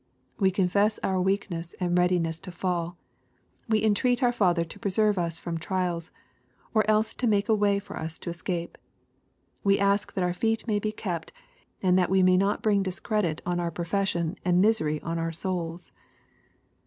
We 0.39 0.49
con 0.49 0.67
fess 0.67 0.97
our 1.03 1.21
weakness 1.21 1.75
and 1.79 1.95
readiness 1.95 2.39
to 2.39 2.51
fall. 2.51 2.97
We 3.69 3.83
entreat 3.83 4.23
our 4.23 4.31
Father 4.31 4.63
to 4.65 4.79
preserve 4.79 5.19
us 5.19 5.37
from 5.37 5.59
trials, 5.59 6.09
or 6.73 6.83
else 6.89 7.13
to 7.13 7.27
make 7.27 7.47
a 7.47 7.53
way 7.53 7.77
for 7.77 7.95
us 7.95 8.17
to 8.25 8.31
escape. 8.31 8.79
We 9.63 9.77
ask 9.77 10.15
that 10.15 10.23
our 10.23 10.33
feet 10.33 10.65
may 10.65 10.79
be 10.79 10.91
kept, 10.91 11.31
and 11.83 11.99
that 11.99 12.09
we 12.09 12.23
may 12.23 12.35
not 12.35 12.63
bring 12.63 12.81
discredit 12.81 13.43
on 13.45 13.59
our 13.59 13.69
profession 13.69 14.37
and 14.43 14.59
misery 14.59 14.99
on 15.03 15.19
our 15.19 15.31
souls. 15.31 15.91